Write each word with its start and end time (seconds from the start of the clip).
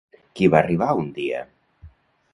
Qui 0.39 0.47
va 0.53 0.61
arribar 0.61 0.87
un 1.03 1.13
dia? 1.19 1.45